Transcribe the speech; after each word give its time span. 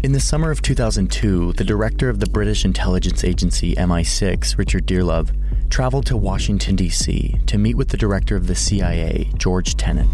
In 0.00 0.12
the 0.12 0.20
summer 0.20 0.50
of 0.50 0.62
2002, 0.62 1.52
the 1.52 1.64
director 1.64 2.08
of 2.08 2.18
the 2.18 2.28
British 2.28 2.64
intelligence 2.64 3.24
agency 3.24 3.74
MI6, 3.74 4.56
Richard 4.56 4.86
Dearlove, 4.86 5.34
traveled 5.70 6.06
to 6.06 6.16
Washington, 6.16 6.76
D.C. 6.76 7.38
to 7.46 7.58
meet 7.58 7.76
with 7.76 7.88
the 7.88 7.96
director 7.96 8.34
of 8.34 8.46
the 8.46 8.54
CIA, 8.54 9.30
George 9.36 9.76
Tenet. 9.76 10.08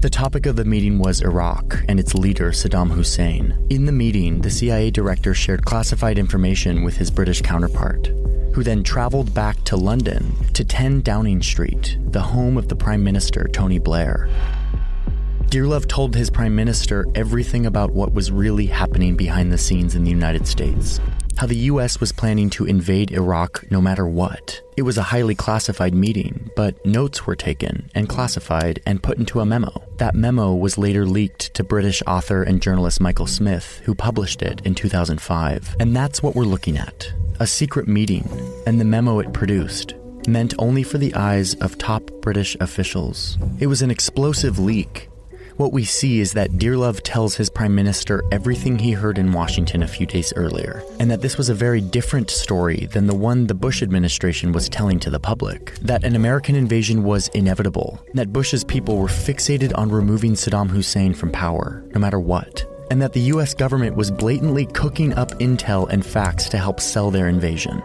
The 0.00 0.10
topic 0.10 0.46
of 0.46 0.54
the 0.54 0.64
meeting 0.64 0.98
was 0.98 1.22
Iraq 1.22 1.82
and 1.88 1.98
its 1.98 2.14
leader, 2.14 2.52
Saddam 2.52 2.90
Hussein. 2.90 3.66
In 3.70 3.84
the 3.86 3.92
meeting, 3.92 4.40
the 4.42 4.50
CIA 4.50 4.90
director 4.90 5.34
shared 5.34 5.64
classified 5.64 6.18
information 6.18 6.84
with 6.84 6.96
his 6.96 7.10
British 7.10 7.42
counterpart, 7.42 8.10
who 8.58 8.64
then 8.64 8.82
traveled 8.82 9.32
back 9.32 9.62
to 9.62 9.76
London 9.76 10.34
to 10.52 10.64
10 10.64 11.02
Downing 11.02 11.40
Street, 11.40 11.96
the 12.10 12.20
home 12.20 12.58
of 12.58 12.66
the 12.66 12.74
Prime 12.74 13.04
Minister, 13.04 13.46
Tony 13.52 13.78
Blair. 13.78 14.28
Dearlove 15.42 15.86
told 15.86 16.16
his 16.16 16.28
prime 16.28 16.56
minister 16.56 17.06
everything 17.14 17.66
about 17.66 17.92
what 17.92 18.12
was 18.12 18.32
really 18.32 18.66
happening 18.66 19.14
behind 19.14 19.52
the 19.52 19.58
scenes 19.58 19.94
in 19.94 20.02
the 20.02 20.10
United 20.10 20.44
States. 20.48 20.98
How 21.38 21.46
the 21.46 21.70
US 21.70 22.00
was 22.00 22.10
planning 22.10 22.50
to 22.50 22.64
invade 22.64 23.12
Iraq 23.12 23.70
no 23.70 23.80
matter 23.80 24.08
what. 24.08 24.60
It 24.76 24.82
was 24.82 24.98
a 24.98 25.04
highly 25.04 25.36
classified 25.36 25.94
meeting, 25.94 26.50
but 26.56 26.84
notes 26.84 27.28
were 27.28 27.36
taken 27.36 27.88
and 27.94 28.08
classified 28.08 28.82
and 28.84 29.04
put 29.04 29.18
into 29.18 29.38
a 29.38 29.46
memo. 29.46 29.70
That 29.98 30.16
memo 30.16 30.52
was 30.52 30.78
later 30.78 31.06
leaked 31.06 31.54
to 31.54 31.62
British 31.62 32.02
author 32.08 32.42
and 32.42 32.60
journalist 32.60 33.00
Michael 33.00 33.28
Smith, 33.28 33.80
who 33.84 33.94
published 33.94 34.42
it 34.42 34.62
in 34.64 34.74
2005. 34.74 35.76
And 35.78 35.94
that's 35.94 36.24
what 36.24 36.34
we're 36.34 36.42
looking 36.42 36.76
at 36.76 37.12
a 37.38 37.46
secret 37.46 37.86
meeting 37.86 38.28
and 38.66 38.80
the 38.80 38.84
memo 38.84 39.20
it 39.20 39.32
produced 39.32 39.94
meant 40.26 40.54
only 40.58 40.82
for 40.82 40.98
the 40.98 41.14
eyes 41.14 41.54
of 41.54 41.78
top 41.78 42.10
British 42.20 42.56
officials. 42.58 43.38
It 43.60 43.68
was 43.68 43.80
an 43.80 43.92
explosive 43.92 44.58
leak 44.58 45.08
what 45.58 45.72
we 45.72 45.84
see 45.84 46.20
is 46.20 46.32
that 46.32 46.52
Dearlove 46.52 47.00
tells 47.02 47.34
his 47.34 47.50
prime 47.50 47.74
minister 47.74 48.22
everything 48.32 48.78
he 48.78 48.92
heard 48.92 49.18
in 49.18 49.32
Washington 49.32 49.82
a 49.82 49.88
few 49.88 50.06
days 50.06 50.32
earlier, 50.36 50.82
and 50.98 51.10
that 51.10 51.20
this 51.20 51.36
was 51.36 51.48
a 51.48 51.54
very 51.54 51.80
different 51.80 52.30
story 52.30 52.86
than 52.92 53.06
the 53.06 53.14
one 53.14 53.46
the 53.46 53.54
Bush 53.54 53.82
administration 53.82 54.52
was 54.52 54.68
telling 54.68 54.98
to 55.00 55.10
the 55.10 55.20
public. 55.20 55.74
That 55.82 56.04
an 56.04 56.16
American 56.16 56.54
invasion 56.54 57.02
was 57.02 57.28
inevitable, 57.28 58.00
that 58.14 58.32
Bush's 58.32 58.64
people 58.64 58.96
were 58.96 59.08
fixated 59.08 59.76
on 59.76 59.90
removing 59.90 60.32
Saddam 60.32 60.70
Hussein 60.70 61.12
from 61.12 61.30
power, 61.30 61.84
no 61.92 62.00
matter 62.00 62.20
what 62.20 62.64
and 62.90 63.02
that 63.02 63.12
the 63.12 63.20
US 63.32 63.52
government 63.52 63.96
was 63.96 64.10
blatantly 64.10 64.64
cooking 64.64 65.12
up 65.12 65.30
intel 65.40 65.88
and 65.90 66.04
facts 66.04 66.48
to 66.48 66.56
help 66.58 66.80
sell 66.80 67.10
their 67.10 67.28
invasion. 67.28 67.82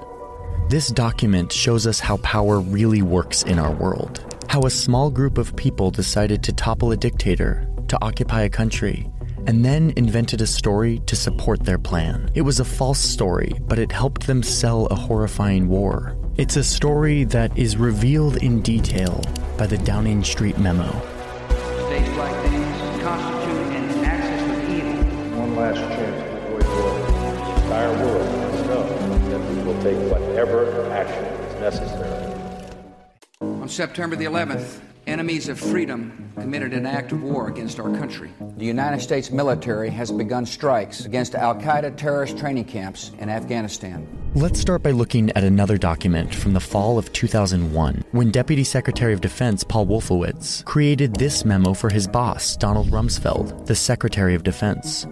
This 0.73 0.87
document 0.87 1.51
shows 1.51 1.85
us 1.85 1.99
how 1.99 2.17
power 2.17 2.59
really 2.59 3.03
works 3.03 3.43
in 3.43 3.59
our 3.59 3.71
world 3.71 4.25
how 4.49 4.61
a 4.61 4.71
small 4.71 5.11
group 5.11 5.37
of 5.37 5.55
people 5.55 5.91
decided 5.91 6.41
to 6.43 6.51
topple 6.53 6.91
a 6.91 6.97
dictator, 6.97 7.67
to 7.87 7.97
occupy 8.03 8.41
a 8.41 8.49
country, 8.49 9.07
and 9.45 9.63
then 9.63 9.93
invented 9.97 10.41
a 10.41 10.47
story 10.47 10.99
to 11.05 11.15
support 11.15 11.63
their 11.63 11.77
plan. 11.77 12.31
It 12.33 12.41
was 12.41 12.59
a 12.59 12.65
false 12.65 12.99
story, 12.99 13.53
but 13.67 13.77
it 13.77 13.91
helped 13.91 14.25
them 14.25 14.41
sell 14.41 14.87
a 14.87 14.95
horrifying 14.95 15.67
war. 15.67 16.17
It's 16.37 16.55
a 16.55 16.63
story 16.63 17.23
that 17.25 17.55
is 17.55 17.77
revealed 17.77 18.37
in 18.37 18.61
detail 18.63 19.23
by 19.57 19.67
the 19.67 19.77
Downing 19.77 20.23
Street 20.23 20.57
memo. 20.57 20.91
Take 30.35 30.45
whatever 30.45 30.91
action 30.91 31.23
is 31.23 31.61
necessary 31.61 32.33
on 33.63 33.69
September 33.69 34.17
the 34.17 34.25
11th, 34.25 34.81
enemies 35.07 35.47
of 35.47 35.57
freedom 35.57 36.29
committed 36.35 36.73
an 36.73 36.85
act 36.85 37.13
of 37.13 37.23
war 37.23 37.47
against 37.47 37.79
our 37.79 37.89
country. 37.95 38.29
The 38.57 38.65
United 38.65 38.99
States 38.99 39.31
military 39.31 39.89
has 39.89 40.11
begun 40.11 40.45
strikes 40.45 41.05
against 41.05 41.33
Al 41.33 41.55
Qaeda 41.55 41.95
terrorist 41.95 42.37
training 42.37 42.65
camps 42.65 43.11
in 43.19 43.29
Afghanistan. 43.29 44.05
Let's 44.35 44.59
start 44.59 44.83
by 44.83 44.91
looking 44.91 45.31
at 45.31 45.45
another 45.45 45.77
document 45.77 46.35
from 46.35 46.51
the 46.51 46.59
fall 46.59 46.97
of 46.97 47.13
2001 47.13 48.03
when 48.11 48.31
Deputy 48.31 48.65
Secretary 48.65 49.13
of 49.13 49.21
Defense 49.21 49.63
Paul 49.63 49.87
Wolfowitz 49.87 50.65
created 50.65 51.15
this 51.15 51.45
memo 51.45 51.73
for 51.73 51.89
his 51.89 52.05
boss, 52.05 52.57
Donald 52.57 52.89
Rumsfeld, 52.89 53.65
the 53.65 53.75
Secretary 53.75 54.35
of 54.35 54.43
Defense. 54.43 55.07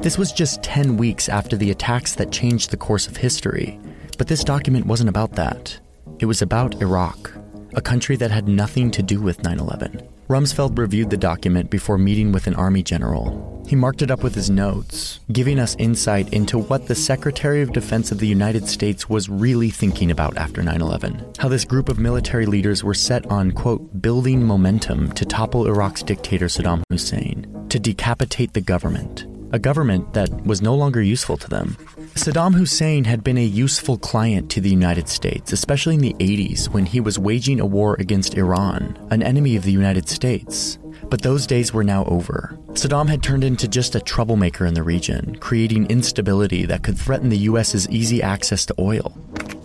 This 0.00 0.18
was 0.18 0.32
just 0.32 0.64
10 0.64 0.96
weeks 0.96 1.28
after 1.28 1.56
the 1.56 1.70
attacks 1.70 2.16
that 2.16 2.32
changed 2.32 2.72
the 2.72 2.76
course 2.76 3.06
of 3.06 3.16
history, 3.16 3.78
but 4.22 4.28
this 4.28 4.44
document 4.44 4.86
wasn't 4.86 5.08
about 5.08 5.32
that. 5.32 5.80
It 6.20 6.26
was 6.26 6.42
about 6.42 6.80
Iraq 6.80 7.32
a 7.74 7.80
country 7.80 8.16
that 8.16 8.30
had 8.30 8.48
nothing 8.48 8.90
to 8.90 9.02
do 9.02 9.20
with 9.20 9.42
9 9.42 9.58
11. 9.58 10.08
Rumsfeld 10.28 10.78
reviewed 10.78 11.10
the 11.10 11.16
document 11.16 11.70
before 11.70 11.98
meeting 11.98 12.32
with 12.32 12.46
an 12.46 12.54
Army 12.54 12.82
general. 12.82 13.62
He 13.66 13.76
marked 13.76 14.02
it 14.02 14.10
up 14.10 14.22
with 14.22 14.34
his 14.34 14.50
notes, 14.50 15.20
giving 15.30 15.58
us 15.58 15.76
insight 15.78 16.32
into 16.32 16.58
what 16.58 16.86
the 16.86 16.94
Secretary 16.94 17.62
of 17.62 17.72
Defense 17.72 18.10
of 18.10 18.18
the 18.18 18.26
United 18.26 18.66
States 18.68 19.08
was 19.08 19.28
really 19.28 19.70
thinking 19.70 20.10
about 20.10 20.36
after 20.36 20.62
9 20.62 20.80
11. 20.80 21.32
How 21.38 21.48
this 21.48 21.64
group 21.64 21.88
of 21.88 21.98
military 21.98 22.46
leaders 22.46 22.84
were 22.84 22.94
set 22.94 23.26
on, 23.26 23.52
quote, 23.52 24.00
building 24.00 24.42
momentum 24.42 25.12
to 25.12 25.24
topple 25.24 25.66
Iraq's 25.66 26.02
dictator 26.02 26.46
Saddam 26.46 26.82
Hussein, 26.90 27.66
to 27.68 27.78
decapitate 27.78 28.52
the 28.52 28.60
government, 28.60 29.26
a 29.52 29.58
government 29.58 30.14
that 30.14 30.30
was 30.44 30.62
no 30.62 30.74
longer 30.74 31.02
useful 31.02 31.36
to 31.36 31.48
them. 31.48 31.76
Saddam 32.14 32.54
Hussein 32.54 33.04
had 33.04 33.22
been 33.22 33.38
a 33.38 33.44
useful 33.44 33.98
client 33.98 34.50
to 34.50 34.60
the 34.60 34.70
United 34.70 35.08
States, 35.08 35.52
especially 35.52 35.94
in 35.94 36.00
the 36.00 36.14
80s 36.14 36.68
when 36.68 36.86
he 36.86 37.00
was 37.00 37.18
waging 37.18 37.60
a 37.60 37.66
war 37.66 37.96
against 37.98 38.34
Iran, 38.34 38.98
an 39.10 39.22
enemy 39.22 39.56
of 39.56 39.64
the 39.64 39.72
United 39.72 40.08
States. 40.08 40.78
But 41.04 41.22
those 41.22 41.46
days 41.46 41.72
were 41.72 41.84
now 41.84 42.04
over. 42.06 42.58
Saddam 42.70 43.08
had 43.08 43.22
turned 43.22 43.44
into 43.44 43.68
just 43.68 43.94
a 43.94 44.00
troublemaker 44.00 44.64
in 44.64 44.74
the 44.74 44.82
region, 44.82 45.36
creating 45.36 45.86
instability 45.86 46.64
that 46.66 46.82
could 46.82 46.98
threaten 46.98 47.28
the 47.28 47.38
U.S.'s 47.38 47.88
easy 47.88 48.22
access 48.22 48.64
to 48.66 48.74
oil. 48.78 49.12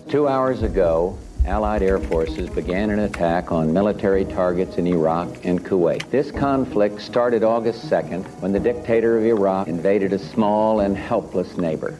Two 0.08 0.28
hours 0.28 0.62
ago, 0.62 1.18
Allied 1.48 1.82
air 1.82 1.98
forces 1.98 2.50
began 2.50 2.90
an 2.90 2.98
attack 2.98 3.50
on 3.50 3.72
military 3.72 4.26
targets 4.26 4.76
in 4.76 4.86
Iraq 4.86 5.46
and 5.46 5.64
Kuwait. 5.64 6.10
This 6.10 6.30
conflict 6.30 7.00
started 7.00 7.42
August 7.42 7.88
2nd 7.88 8.22
when 8.40 8.52
the 8.52 8.60
dictator 8.60 9.16
of 9.16 9.24
Iraq 9.24 9.66
invaded 9.66 10.12
a 10.12 10.18
small 10.18 10.80
and 10.80 10.94
helpless 10.94 11.56
neighbor. 11.56 11.98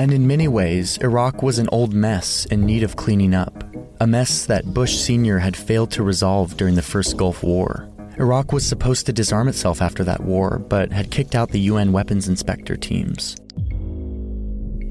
And 0.00 0.12
in 0.12 0.26
many 0.26 0.48
ways, 0.48 0.98
Iraq 0.98 1.40
was 1.40 1.60
an 1.60 1.68
old 1.70 1.94
mess 1.94 2.46
in 2.46 2.66
need 2.66 2.82
of 2.82 2.96
cleaning 2.96 3.32
up. 3.32 3.62
A 4.00 4.08
mess 4.08 4.44
that 4.46 4.74
Bush 4.74 4.96
Sr. 4.96 5.38
had 5.38 5.56
failed 5.56 5.92
to 5.92 6.02
resolve 6.02 6.56
during 6.56 6.74
the 6.74 6.82
first 6.82 7.16
Gulf 7.16 7.44
War. 7.44 7.88
Iraq 8.18 8.52
was 8.52 8.66
supposed 8.66 9.06
to 9.06 9.12
disarm 9.12 9.46
itself 9.46 9.80
after 9.80 10.02
that 10.02 10.24
war, 10.24 10.58
but 10.58 10.90
had 10.90 11.12
kicked 11.12 11.36
out 11.36 11.50
the 11.50 11.60
UN 11.60 11.92
weapons 11.92 12.26
inspector 12.26 12.76
teams. 12.76 13.36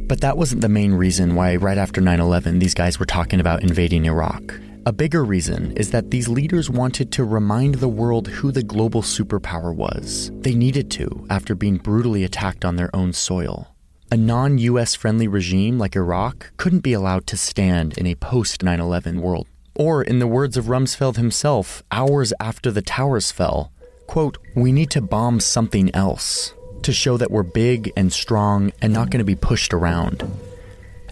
But 0.10 0.22
that 0.22 0.38
wasn't 0.40 0.62
the 0.62 0.70
main 0.70 0.94
reason 0.94 1.36
why, 1.36 1.56
right 1.58 1.78
after 1.78 2.02
9 2.02 2.20
11, 2.20 2.58
these 2.58 2.74
guys 2.74 3.00
were 3.00 3.06
talking 3.06 3.40
about 3.40 3.62
invading 3.62 4.06
Iraq. 4.06 4.60
A 4.88 4.92
bigger 4.92 5.24
reason 5.24 5.72
is 5.78 5.92
that 5.92 6.10
these 6.10 6.28
leaders 6.28 6.68
wanted 6.68 7.12
to 7.12 7.24
remind 7.24 7.76
the 7.76 7.88
world 7.88 8.28
who 8.28 8.52
the 8.52 8.64
global 8.64 9.04
superpower 9.04 9.74
was. 9.74 10.32
They 10.34 10.56
needed 10.56 10.90
to 10.92 11.28
after 11.30 11.54
being 11.54 11.78
brutally 11.78 12.24
attacked 12.24 12.66
on 12.66 12.76
their 12.76 12.90
own 12.96 13.14
soil. 13.14 13.76
A 14.12 14.18
non 14.18 14.58
US 14.58 14.96
friendly 14.96 15.28
regime 15.28 15.78
like 15.78 15.96
Iraq 15.96 16.54
couldn't 16.58 16.80
be 16.80 16.94
allowed 16.94 17.28
to 17.28 17.38
stand 17.38 17.96
in 17.96 18.08
a 18.08 18.16
post 18.16 18.64
9 18.64 18.80
11 18.80 19.22
world. 19.22 19.48
Or, 19.76 20.02
in 20.02 20.18
the 20.18 20.26
words 20.26 20.58
of 20.58 20.66
Rumsfeld 20.66 21.18
himself, 21.18 21.84
hours 21.92 22.34
after 22.40 22.72
the 22.72 22.82
towers 22.82 23.32
fell, 23.32 23.72
quote, 24.08 24.40
we 24.56 24.72
need 24.72 24.90
to 24.90 25.02
bomb 25.02 25.40
something 25.40 25.94
else 25.94 26.56
to 26.84 26.94
show 26.94 27.18
that 27.18 27.32
we're 27.32 27.44
big 27.44 27.92
and 27.96 28.12
strong 28.12 28.72
and 28.82 28.94
not 28.94 29.10
going 29.10 29.20
to 29.20 29.26
be 29.26 29.36
pushed 29.36 29.74
around. 29.74 30.24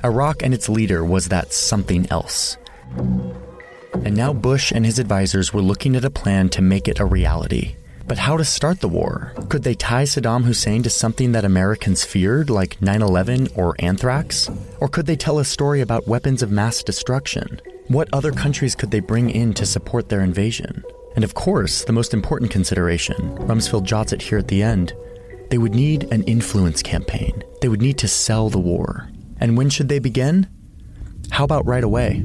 Iraq 0.04 0.44
and 0.44 0.54
its 0.54 0.70
leader 0.70 1.04
was 1.04 1.30
that 1.30 1.54
something 1.54 2.08
else. 2.12 2.58
And 3.94 4.16
now 4.16 4.34
Bush 4.34 4.72
and 4.72 4.86
his 4.86 5.00
advisors 5.00 5.54
were 5.54 5.62
looking 5.62 5.96
at 5.96 6.06
a 6.06 6.10
plan 6.10 6.50
to 6.50 6.62
make 6.62 6.88
it 6.88 7.00
a 7.00 7.06
reality. 7.06 7.76
But 8.08 8.20
how 8.20 8.38
to 8.38 8.46
start 8.46 8.80
the 8.80 8.88
war? 8.88 9.34
Could 9.50 9.64
they 9.64 9.74
tie 9.74 10.04
Saddam 10.04 10.46
Hussein 10.46 10.82
to 10.84 10.90
something 10.90 11.34
that 11.34 11.44
Americans 11.44 12.06
feared, 12.06 12.50
like 12.50 12.82
9 12.82 13.02
11 13.02 13.50
or 13.56 13.76
anthrax? 13.80 14.50
Or 14.80 14.88
could 14.88 15.08
they 15.08 15.18
tell 15.18 15.40
a 15.40 15.46
story 15.46 15.82
about 15.82 16.08
weapons 16.08 16.42
of 16.42 16.52
mass 16.52 16.84
destruction? 16.84 17.60
What 17.88 18.08
other 18.14 18.32
countries 18.32 18.76
could 18.76 18.92
they 18.92 19.02
bring 19.02 19.30
in 19.30 19.54
to 19.56 19.66
support 19.66 20.08
their 20.08 20.22
invasion? 20.22 20.84
And 21.16 21.26
of 21.26 21.34
course, 21.34 21.84
the 21.84 21.94
most 21.94 22.14
important 22.14 22.52
consideration, 22.52 23.18
Rumsfeld 23.40 23.84
jots 23.84 24.14
it 24.14 24.22
here 24.22 24.38
at 24.38 24.48
the 24.48 24.64
end 24.64 24.94
they 25.50 25.58
would 25.58 25.76
need 25.76 26.12
an 26.12 26.24
influence 26.24 26.82
campaign. 26.82 27.44
They 27.62 27.68
would 27.68 27.82
need 27.82 27.98
to 28.00 28.08
sell 28.08 28.50
the 28.50 28.60
war. 28.60 29.10
And 29.40 29.58
when 29.58 29.70
should 29.70 29.90
they 29.90 30.00
begin? 30.00 30.48
How 31.32 31.44
about 31.44 31.66
right 31.66 31.84
away? 31.84 32.24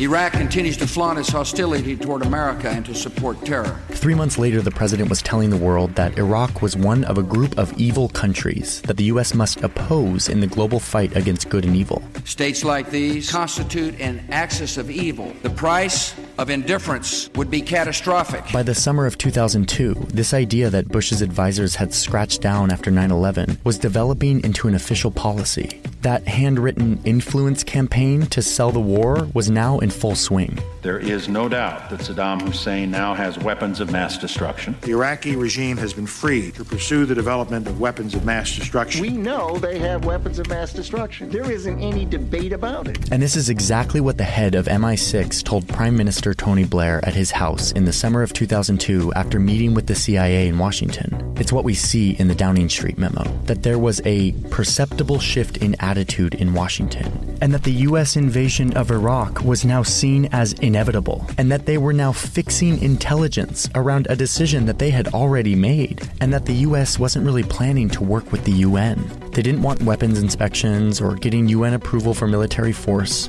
Iraq 0.00 0.32
continues 0.32 0.76
to 0.76 0.88
flaunt 0.88 1.20
its 1.20 1.28
hostility 1.28 1.96
toward 1.96 2.22
America 2.22 2.68
and 2.68 2.84
to 2.84 2.92
support 2.92 3.44
terror. 3.44 3.80
Three 3.90 4.16
months 4.16 4.38
later, 4.38 4.60
the 4.60 4.72
president 4.72 5.08
was 5.08 5.22
telling 5.22 5.50
the 5.50 5.56
world 5.56 5.94
that 5.94 6.18
Iraq 6.18 6.62
was 6.62 6.76
one 6.76 7.04
of 7.04 7.16
a 7.16 7.22
group 7.22 7.56
of 7.56 7.72
evil 7.78 8.08
countries 8.08 8.82
that 8.82 8.96
the 8.96 9.04
U.S. 9.04 9.34
must 9.34 9.62
oppose 9.62 10.28
in 10.28 10.40
the 10.40 10.48
global 10.48 10.80
fight 10.80 11.16
against 11.16 11.48
good 11.48 11.64
and 11.64 11.76
evil. 11.76 12.02
States 12.24 12.64
like 12.64 12.90
these 12.90 13.30
constitute 13.30 14.00
an 14.00 14.26
axis 14.30 14.78
of 14.78 14.90
evil. 14.90 15.32
The 15.42 15.50
price 15.50 16.12
of 16.38 16.50
indifference 16.50 17.30
would 17.36 17.48
be 17.48 17.62
catastrophic. 17.62 18.52
By 18.52 18.64
the 18.64 18.74
summer 18.74 19.06
of 19.06 19.16
2002, 19.16 19.94
this 20.08 20.34
idea 20.34 20.70
that 20.70 20.88
Bush's 20.88 21.22
advisors 21.22 21.76
had 21.76 21.94
scratched 21.94 22.40
down 22.40 22.72
after 22.72 22.90
9 22.90 23.12
11 23.12 23.58
was 23.62 23.78
developing 23.78 24.42
into 24.42 24.66
an 24.66 24.74
official 24.74 25.12
policy. 25.12 25.80
That 26.04 26.28
handwritten 26.28 27.00
influence 27.04 27.64
campaign 27.64 28.26
to 28.26 28.42
sell 28.42 28.70
the 28.70 28.78
war 28.78 29.26
was 29.32 29.48
now 29.48 29.78
in 29.78 29.88
full 29.88 30.14
swing. 30.14 30.58
There 30.82 30.98
is 30.98 31.30
no 31.30 31.48
doubt 31.48 31.88
that 31.88 32.00
Saddam 32.00 32.42
Hussein 32.42 32.90
now 32.90 33.14
has 33.14 33.38
weapons 33.38 33.80
of 33.80 33.90
mass 33.90 34.18
destruction. 34.18 34.76
The 34.82 34.90
Iraqi 34.90 35.34
regime 35.34 35.78
has 35.78 35.94
been 35.94 36.06
free 36.06 36.50
to 36.52 36.62
pursue 36.62 37.06
the 37.06 37.14
development 37.14 37.66
of 37.66 37.80
weapons 37.80 38.14
of 38.14 38.22
mass 38.22 38.54
destruction. 38.54 39.00
We 39.00 39.08
know 39.08 39.56
they 39.56 39.78
have 39.78 40.04
weapons 40.04 40.38
of 40.38 40.46
mass 40.50 40.74
destruction. 40.74 41.30
There 41.30 41.50
isn't 41.50 41.80
any 41.80 42.04
debate 42.04 42.52
about 42.52 42.86
it. 42.86 43.10
And 43.10 43.22
this 43.22 43.34
is 43.34 43.48
exactly 43.48 44.02
what 44.02 44.18
the 44.18 44.24
head 44.24 44.54
of 44.54 44.66
MI6 44.66 45.42
told 45.42 45.66
Prime 45.66 45.96
Minister 45.96 46.34
Tony 46.34 46.64
Blair 46.64 47.02
at 47.02 47.14
his 47.14 47.30
house 47.30 47.72
in 47.72 47.86
the 47.86 47.94
summer 47.94 48.22
of 48.22 48.34
2002 48.34 49.14
after 49.14 49.40
meeting 49.40 49.72
with 49.72 49.86
the 49.86 49.94
CIA 49.94 50.48
in 50.48 50.58
Washington. 50.58 51.34
It's 51.38 51.50
what 51.50 51.64
we 51.64 51.72
see 51.72 52.10
in 52.10 52.28
the 52.28 52.34
Downing 52.34 52.68
Street 52.68 52.98
memo 52.98 53.24
that 53.44 53.62
there 53.62 53.78
was 53.78 54.02
a 54.04 54.32
perceptible 54.50 55.18
shift 55.18 55.56
in 55.56 55.74
attitude 55.80 55.93
in 55.96 56.54
Washington, 56.54 57.38
and 57.40 57.52
that 57.54 57.62
the 57.62 57.84
U.S. 57.88 58.16
invasion 58.16 58.76
of 58.76 58.90
Iraq 58.90 59.42
was 59.44 59.64
now 59.64 59.82
seen 59.82 60.28
as 60.32 60.52
inevitable, 60.54 61.26
and 61.38 61.50
that 61.52 61.66
they 61.66 61.78
were 61.78 61.92
now 61.92 62.12
fixing 62.12 62.82
intelligence 62.82 63.68
around 63.74 64.06
a 64.10 64.16
decision 64.16 64.66
that 64.66 64.78
they 64.78 64.90
had 64.90 65.08
already 65.08 65.54
made, 65.54 66.02
and 66.20 66.32
that 66.32 66.46
the 66.46 66.54
U.S. 66.68 66.98
wasn't 66.98 67.24
really 67.24 67.42
planning 67.42 67.88
to 67.90 68.02
work 68.02 68.32
with 68.32 68.44
the 68.44 68.52
UN. 68.52 69.08
They 69.32 69.42
didn't 69.42 69.62
want 69.62 69.82
weapons 69.82 70.18
inspections 70.18 71.00
or 71.00 71.14
getting 71.14 71.48
UN 71.48 71.74
approval 71.74 72.14
for 72.14 72.26
military 72.26 72.72
force. 72.72 73.28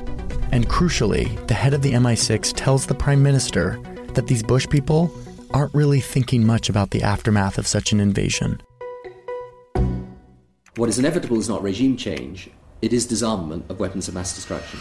And 0.52 0.68
crucially, 0.68 1.46
the 1.46 1.54
head 1.54 1.74
of 1.74 1.82
the 1.82 1.92
MI6 1.92 2.52
tells 2.56 2.86
the 2.86 2.94
Prime 2.94 3.22
Minister 3.22 3.80
that 4.14 4.26
these 4.26 4.42
Bush 4.42 4.68
people 4.68 5.12
aren't 5.52 5.74
really 5.74 6.00
thinking 6.00 6.46
much 6.46 6.68
about 6.68 6.90
the 6.90 7.02
aftermath 7.02 7.58
of 7.58 7.66
such 7.66 7.92
an 7.92 8.00
invasion. 8.00 8.60
What 10.76 10.90
is 10.90 10.98
inevitable 10.98 11.38
is 11.38 11.48
not 11.48 11.62
regime 11.62 11.96
change, 11.96 12.50
it 12.82 12.92
is 12.92 13.06
disarmament 13.06 13.64
of 13.70 13.80
weapons 13.80 14.08
of 14.08 14.14
mass 14.14 14.34
destruction. 14.34 14.80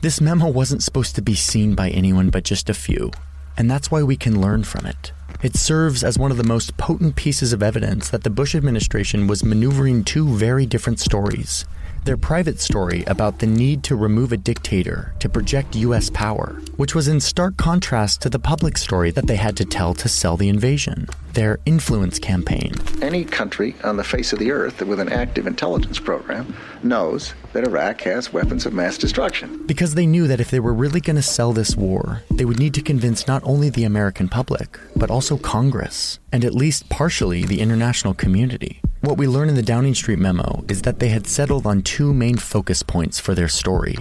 This 0.00 0.18
memo 0.18 0.48
wasn't 0.48 0.82
supposed 0.82 1.14
to 1.16 1.20
be 1.20 1.34
seen 1.34 1.74
by 1.74 1.90
anyone 1.90 2.30
but 2.30 2.44
just 2.44 2.70
a 2.70 2.74
few, 2.74 3.10
and 3.58 3.70
that's 3.70 3.90
why 3.90 4.02
we 4.02 4.16
can 4.16 4.40
learn 4.40 4.64
from 4.64 4.86
it. 4.86 5.12
It 5.42 5.56
serves 5.56 6.02
as 6.02 6.18
one 6.18 6.30
of 6.30 6.38
the 6.38 6.42
most 6.42 6.78
potent 6.78 7.16
pieces 7.16 7.52
of 7.52 7.62
evidence 7.62 8.08
that 8.08 8.24
the 8.24 8.30
Bush 8.30 8.54
administration 8.54 9.26
was 9.26 9.44
maneuvering 9.44 10.04
two 10.04 10.26
very 10.26 10.64
different 10.64 11.00
stories. 11.00 11.66
Their 12.08 12.16
private 12.16 12.58
story 12.58 13.04
about 13.04 13.38
the 13.38 13.46
need 13.46 13.82
to 13.82 13.94
remove 13.94 14.32
a 14.32 14.38
dictator 14.38 15.12
to 15.18 15.28
project 15.28 15.76
US 15.76 16.08
power, 16.08 16.58
which 16.78 16.94
was 16.94 17.06
in 17.06 17.20
stark 17.20 17.58
contrast 17.58 18.22
to 18.22 18.30
the 18.30 18.38
public 18.38 18.78
story 18.78 19.10
that 19.10 19.26
they 19.26 19.36
had 19.36 19.58
to 19.58 19.66
tell 19.66 19.92
to 19.92 20.08
sell 20.08 20.38
the 20.38 20.48
invasion. 20.48 21.06
Their 21.34 21.58
influence 21.66 22.18
campaign. 22.18 22.72
Any 23.02 23.26
country 23.26 23.74
on 23.84 23.98
the 23.98 24.04
face 24.04 24.32
of 24.32 24.38
the 24.38 24.52
earth 24.52 24.80
with 24.80 25.00
an 25.00 25.12
active 25.12 25.46
intelligence 25.46 25.98
program 25.98 26.56
knows 26.82 27.34
that 27.52 27.66
Iraq 27.66 28.00
has 28.00 28.32
weapons 28.32 28.64
of 28.64 28.72
mass 28.72 28.96
destruction. 28.96 29.66
Because 29.66 29.94
they 29.94 30.06
knew 30.06 30.26
that 30.28 30.40
if 30.40 30.50
they 30.50 30.60
were 30.60 30.72
really 30.72 31.02
going 31.02 31.16
to 31.16 31.22
sell 31.22 31.52
this 31.52 31.76
war, 31.76 32.22
they 32.30 32.46
would 32.46 32.58
need 32.58 32.72
to 32.72 32.80
convince 32.80 33.26
not 33.26 33.42
only 33.44 33.68
the 33.68 33.84
American 33.84 34.30
public, 34.30 34.80
but 34.96 35.10
also 35.10 35.36
Congress, 35.36 36.20
and 36.32 36.42
at 36.42 36.54
least 36.54 36.88
partially 36.88 37.44
the 37.44 37.60
international 37.60 38.14
community. 38.14 38.80
What 39.00 39.16
we 39.16 39.28
learn 39.28 39.48
in 39.48 39.54
the 39.54 39.62
Downing 39.62 39.94
Street 39.94 40.18
memo 40.18 40.64
is 40.68 40.82
that 40.82 40.98
they 40.98 41.08
had 41.08 41.26
settled 41.26 41.66
on 41.66 41.82
two 41.82 42.12
main 42.12 42.36
focus 42.36 42.82
points 42.82 43.20
for 43.20 43.34
their 43.34 43.48
story 43.48 43.96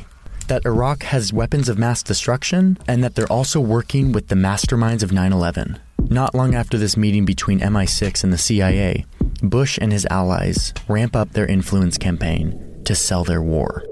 that 0.47 0.65
Iraq 0.65 1.03
has 1.03 1.33
weapons 1.33 1.69
of 1.69 1.77
mass 1.77 2.01
destruction, 2.01 2.77
and 2.87 3.03
that 3.03 3.15
they're 3.15 3.31
also 3.31 3.59
working 3.59 4.11
with 4.11 4.29
the 4.29 4.35
masterminds 4.35 5.03
of 5.03 5.11
9 5.11 5.33
11. 5.33 5.79
Not 6.09 6.33
long 6.33 6.55
after 6.55 6.77
this 6.77 6.97
meeting 6.97 7.25
between 7.25 7.59
MI6 7.59 8.23
and 8.23 8.31
the 8.31 8.37
CIA, 8.37 9.05
Bush 9.41 9.77
and 9.81 9.91
his 9.91 10.07
allies 10.09 10.73
ramp 10.87 11.15
up 11.15 11.31
their 11.33 11.45
influence 11.45 11.97
campaign 11.97 12.81
to 12.85 12.95
sell 12.95 13.23
their 13.23 13.41
war. 13.41 13.83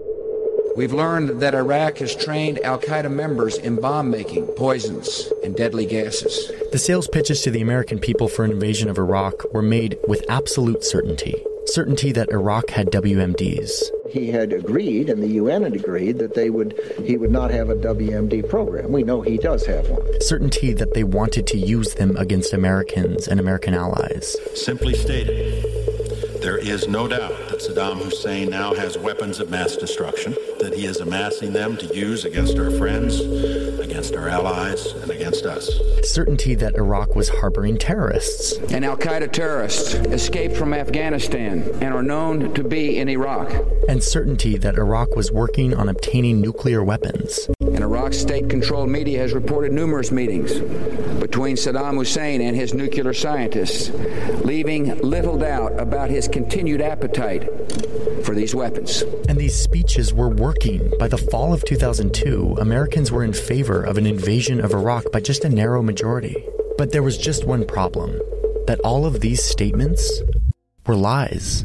We've 0.76 0.94
learned 0.94 1.42
that 1.42 1.56
Iraq 1.56 2.00
has 2.00 2.14
trained 2.14 2.60
Al 2.60 2.78
Qaeda 2.78 3.10
members 3.10 3.58
in 3.58 3.78
bomb 3.78 4.10
making, 4.10 4.48
poisons, 4.58 5.32
and 5.44 5.56
deadly 5.56 5.86
gases. 5.86 6.52
The 6.74 6.78
sales 6.78 7.08
pitches 7.08 7.42
to 7.44 7.52
the 7.52 7.62
American 7.62 7.98
people 7.98 8.28
for 8.28 8.44
an 8.44 8.52
invasion 8.52 8.90
of 8.90 8.98
Iraq 8.98 9.54
were 9.54 9.62
made 9.62 9.98
with 10.08 10.26
absolute 10.30 10.84
certainty 10.84 11.44
certainty 11.68 12.12
that 12.12 12.30
Iraq 12.30 12.70
had 12.70 12.88
WMDs. 12.92 13.84
He 14.10 14.30
had 14.32 14.54
agreed, 14.54 15.10
and 15.10 15.22
the 15.22 15.28
UN 15.28 15.64
had 15.64 15.76
agreed, 15.76 16.20
that 16.20 16.36
they 16.36 16.50
would 16.50 16.80
he 17.04 17.18
would 17.18 17.32
not 17.32 17.52
have 17.52 17.70
a 17.70 17.76
WMD 17.76 18.48
program. 18.48 18.92
We 18.92 19.04
know 19.04 19.22
he 19.22 19.38
does 19.38 19.66
have 19.66 19.90
one. 19.90 20.22
Certainty 20.22 20.74
that 20.74 20.94
they 20.94 21.04
wanted 21.04 21.48
to 21.48 21.58
use 21.58 21.96
them 21.96 22.16
against 22.18 22.54
Americans 22.54 23.28
and 23.28 23.40
American 23.40 23.74
allies. 23.74 24.36
Simply 24.54 24.94
stated, 24.94 25.65
there 26.46 26.58
is 26.60 26.88
no 26.88 27.08
doubt 27.08 27.32
that 27.50 27.60
Saddam 27.60 27.98
Hussein 28.04 28.52
now 28.52 28.76
has 28.76 29.00
weapons 29.00 29.40
of 29.40 29.50
mass 29.50 29.76
destruction, 29.76 30.36
that 30.60 30.76
he 30.76 30.86
is 30.86 31.00
amassing 31.00 31.54
them 31.54 31.76
to 31.78 31.88
use 31.88 32.24
against 32.24 32.60
our 32.60 32.70
friends, 32.70 33.20
against 33.80 34.16
our 34.16 34.30
allies, 34.30 34.86
and 35.02 35.10
against 35.10 35.44
us. 35.48 35.68
Certainty 36.04 36.54
that 36.54 36.76
Iraq 36.76 37.16
was 37.16 37.30
harboring 37.30 37.80
terrorists. 37.80 38.60
And 38.72 38.86
Al 38.86 38.96
Qaeda 38.96 39.32
terrorists 39.32 39.96
escaped 39.96 40.56
from 40.56 40.72
Afghanistan 40.72 41.68
and 41.82 41.96
are 41.96 42.04
known 42.04 42.54
to 42.54 42.64
be 42.64 43.00
in 43.00 43.10
Iraq. 43.10 43.52
And 43.90 44.04
certainty 44.04 44.56
that 44.60 44.76
Iraq 44.76 45.16
was 45.16 45.32
working 45.32 45.74
on 45.74 45.90
obtaining 45.90 46.42
nuclear 46.42 46.84
weapons. 46.84 47.50
Iraq's 47.96 48.18
state 48.18 48.50
controlled 48.50 48.90
media 48.90 49.20
has 49.20 49.32
reported 49.32 49.72
numerous 49.72 50.12
meetings 50.12 50.60
between 51.22 51.56
Saddam 51.56 51.96
Hussein 51.96 52.42
and 52.42 52.54
his 52.54 52.74
nuclear 52.74 53.14
scientists, 53.14 53.90
leaving 54.44 54.98
little 55.00 55.38
doubt 55.38 55.80
about 55.80 56.10
his 56.10 56.28
continued 56.28 56.82
appetite 56.82 57.48
for 58.26 58.36
these 58.36 58.54
weapons. 58.54 59.04
And 59.30 59.38
these 59.38 59.58
speeches 59.58 60.14
were 60.14 60.28
working. 60.28 60.92
By 61.00 61.08
the 61.08 61.18
fall 61.18 61.54
of 61.54 61.64
2002, 61.64 62.58
Americans 62.60 63.14
were 63.14 63.24
in 63.24 63.32
favor 63.32 63.82
of 63.82 63.98
an 63.98 64.06
invasion 64.06 64.60
of 64.60 64.74
Iraq 64.74 65.10
by 65.14 65.22
just 65.22 65.46
a 65.46 65.50
narrow 65.50 65.82
majority. 65.82 66.36
But 66.78 66.92
there 66.92 67.02
was 67.02 67.18
just 67.18 67.46
one 67.46 67.66
problem 67.66 68.20
that 68.68 68.82
all 68.82 69.06
of 69.06 69.22
these 69.22 69.42
statements 69.42 70.22
were 70.86 70.98
lies. 70.98 71.64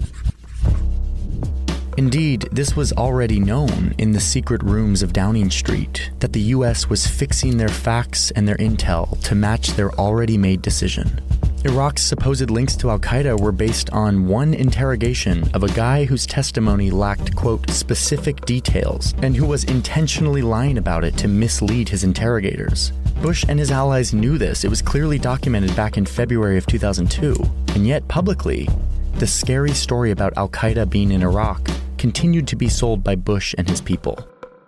Indeed, 1.96 2.48
this 2.52 2.76
was 2.76 2.92
already 2.92 3.40
known 3.40 3.94
in 3.98 4.12
the 4.12 4.20
secret 4.20 4.62
rooms 4.62 5.02
of 5.02 5.12
Downing 5.12 5.50
Street 5.50 6.10
that 6.20 6.32
the 6.32 6.54
US 6.54 6.88
was 6.88 7.06
fixing 7.06 7.56
their 7.56 7.68
facts 7.68 8.30
and 8.32 8.46
their 8.46 8.56
intel 8.56 9.20
to 9.24 9.34
match 9.34 9.68
their 9.70 9.92
already 9.94 10.38
made 10.38 10.62
decision. 10.62 11.20
Iraq's 11.64 12.02
supposed 12.02 12.48
links 12.48 12.74
to 12.76 12.88
Al 12.88 12.98
Qaeda 12.98 13.38
were 13.38 13.52
based 13.52 13.90
on 13.90 14.26
one 14.26 14.54
interrogation 14.54 15.46
of 15.52 15.62
a 15.62 15.68
guy 15.68 16.06
whose 16.06 16.24
testimony 16.24 16.90
lacked, 16.90 17.36
quote, 17.36 17.68
specific 17.68 18.46
details, 18.46 19.12
and 19.20 19.36
who 19.36 19.44
was 19.44 19.64
intentionally 19.64 20.40
lying 20.40 20.78
about 20.78 21.04
it 21.04 21.18
to 21.18 21.28
mislead 21.28 21.86
his 21.86 22.02
interrogators. 22.02 22.92
Bush 23.20 23.44
and 23.46 23.58
his 23.58 23.70
allies 23.70 24.14
knew 24.14 24.38
this. 24.38 24.64
It 24.64 24.70
was 24.70 24.80
clearly 24.80 25.18
documented 25.18 25.76
back 25.76 25.98
in 25.98 26.06
February 26.06 26.56
of 26.56 26.66
2002. 26.66 27.36
And 27.74 27.86
yet, 27.86 28.08
publicly, 28.08 28.66
the 29.14 29.26
scary 29.26 29.72
story 29.72 30.10
about 30.10 30.36
Al 30.36 30.48
Qaeda 30.48 30.88
being 30.88 31.10
in 31.12 31.22
Iraq 31.22 31.68
continued 31.98 32.46
to 32.48 32.56
be 32.56 32.68
sold 32.68 33.04
by 33.04 33.14
Bush 33.14 33.54
and 33.58 33.68
his 33.68 33.80
people. 33.80 34.18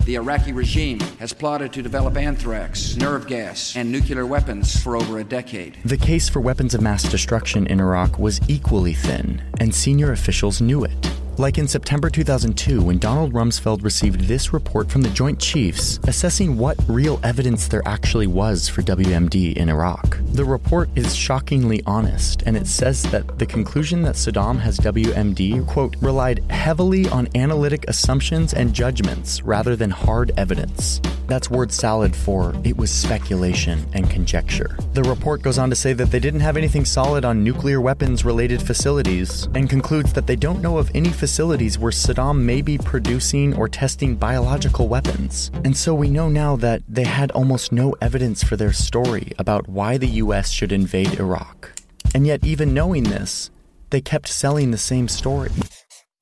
The 0.04 0.16
Iraqi 0.16 0.52
regime 0.52 0.98
has 1.20 1.32
plotted 1.32 1.72
to 1.74 1.82
develop 1.82 2.16
anthrax, 2.16 2.96
nerve 2.96 3.28
gas, 3.28 3.76
and 3.76 3.92
nuclear 3.92 4.26
weapons 4.26 4.76
for 4.82 4.96
over 4.96 5.20
a 5.20 5.24
decade. 5.24 5.78
The 5.84 5.96
case 5.96 6.28
for 6.28 6.40
weapons 6.40 6.74
of 6.74 6.80
mass 6.80 7.04
destruction 7.04 7.68
in 7.68 7.78
Iraq 7.78 8.18
was 8.18 8.40
equally 8.48 8.94
thin, 8.94 9.40
and 9.60 9.72
senior 9.72 10.10
officials 10.10 10.60
knew 10.60 10.82
it. 10.82 11.11
Like 11.38 11.56
in 11.56 11.66
September 11.66 12.10
2002, 12.10 12.82
when 12.82 12.98
Donald 12.98 13.32
Rumsfeld 13.32 13.82
received 13.82 14.22
this 14.22 14.52
report 14.52 14.90
from 14.90 15.00
the 15.00 15.08
Joint 15.08 15.38
Chiefs 15.38 15.98
assessing 16.06 16.58
what 16.58 16.76
real 16.86 17.18
evidence 17.22 17.68
there 17.68 17.80
actually 17.86 18.26
was 18.26 18.68
for 18.68 18.82
WMD 18.82 19.56
in 19.56 19.70
Iraq. 19.70 20.18
The 20.34 20.44
report 20.44 20.90
is 20.94 21.16
shockingly 21.16 21.82
honest, 21.86 22.42
and 22.42 22.54
it 22.54 22.66
says 22.66 23.02
that 23.04 23.38
the 23.38 23.46
conclusion 23.46 24.02
that 24.02 24.16
Saddam 24.16 24.58
has 24.58 24.78
WMD, 24.80 25.66
quote, 25.66 25.96
relied 26.02 26.44
heavily 26.50 27.08
on 27.08 27.28
analytic 27.34 27.86
assumptions 27.88 28.52
and 28.52 28.74
judgments 28.74 29.42
rather 29.42 29.74
than 29.74 29.90
hard 29.90 30.32
evidence. 30.36 31.00
That's 31.28 31.50
word 31.50 31.72
salad 31.72 32.14
for 32.14 32.52
it 32.62 32.76
was 32.76 32.90
speculation 32.90 33.86
and 33.94 34.10
conjecture. 34.10 34.76
The 34.92 35.02
report 35.04 35.40
goes 35.40 35.56
on 35.56 35.70
to 35.70 35.76
say 35.76 35.94
that 35.94 36.10
they 36.10 36.20
didn't 36.20 36.40
have 36.40 36.58
anything 36.58 36.84
solid 36.84 37.24
on 37.24 37.42
nuclear 37.42 37.80
weapons 37.80 38.24
related 38.24 38.60
facilities 38.60 39.44
and 39.54 39.70
concludes 39.70 40.12
that 40.12 40.26
they 40.26 40.36
don't 40.36 40.60
know 40.60 40.76
of 40.76 40.90
any 40.94 41.08
facilities 41.22 41.78
where 41.78 41.92
Saddam 41.92 42.40
may 42.40 42.62
be 42.62 42.76
producing 42.76 43.54
or 43.54 43.68
testing 43.68 44.16
biological 44.16 44.88
weapons. 44.88 45.52
And 45.64 45.76
so 45.76 45.94
we 45.94 46.10
know 46.10 46.28
now 46.28 46.56
that 46.56 46.82
they 46.88 47.04
had 47.04 47.30
almost 47.30 47.70
no 47.70 47.94
evidence 48.00 48.42
for 48.42 48.56
their 48.56 48.72
story 48.72 49.30
about 49.38 49.68
why 49.68 49.98
the 49.98 50.08
US 50.24 50.50
should 50.50 50.72
invade 50.72 51.20
Iraq. 51.20 51.74
And 52.12 52.26
yet, 52.26 52.44
even 52.44 52.74
knowing 52.74 53.04
this, 53.04 53.52
they 53.90 54.00
kept 54.00 54.26
selling 54.26 54.72
the 54.72 54.78
same 54.78 55.06
story, 55.06 55.52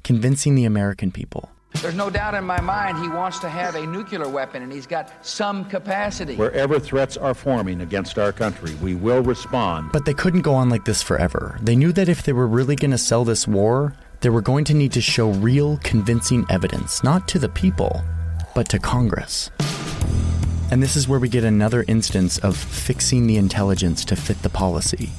convincing 0.04 0.54
the 0.54 0.66
American 0.66 1.10
people 1.10 1.48
There's 1.80 1.94
no 1.94 2.10
doubt 2.10 2.34
in 2.34 2.44
my 2.44 2.60
mind 2.60 2.98
he 2.98 3.08
wants 3.08 3.38
to 3.38 3.48
have 3.48 3.76
a 3.76 3.86
nuclear 3.86 4.28
weapon 4.28 4.62
and 4.62 4.70
he's 4.70 4.86
got 4.86 5.24
some 5.24 5.64
capacity. 5.64 6.36
Wherever 6.36 6.78
threats 6.78 7.16
are 7.16 7.32
forming 7.32 7.80
against 7.80 8.18
our 8.18 8.32
country, 8.32 8.74
we 8.82 8.94
will 8.94 9.22
respond. 9.22 9.92
But 9.92 10.04
they 10.04 10.12
couldn't 10.12 10.42
go 10.42 10.52
on 10.52 10.68
like 10.68 10.84
this 10.84 11.02
forever. 11.02 11.58
They 11.62 11.76
knew 11.76 11.92
that 11.92 12.10
if 12.10 12.22
they 12.22 12.34
were 12.34 12.46
really 12.46 12.76
going 12.76 12.90
to 12.90 12.98
sell 12.98 13.24
this 13.24 13.48
war, 13.48 13.94
they 14.20 14.28
were 14.28 14.42
going 14.42 14.64
to 14.64 14.74
need 14.74 14.92
to 14.92 15.00
show 15.00 15.30
real, 15.30 15.78
convincing 15.78 16.44
evidence, 16.50 17.02
not 17.02 17.26
to 17.28 17.38
the 17.38 17.48
people, 17.48 18.02
but 18.54 18.68
to 18.68 18.78
Congress. 18.78 19.50
And 20.70 20.82
this 20.82 20.94
is 20.94 21.08
where 21.08 21.18
we 21.18 21.28
get 21.28 21.42
another 21.42 21.84
instance 21.88 22.38
of 22.38 22.56
fixing 22.56 23.26
the 23.26 23.38
intelligence 23.38 24.04
to 24.06 24.16
fit 24.16 24.42
the 24.42 24.50
policy. 24.50 25.10